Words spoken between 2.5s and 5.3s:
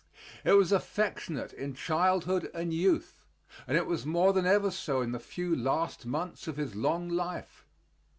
and youth, and it was more than ever so in the